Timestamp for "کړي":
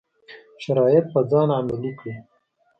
1.99-2.13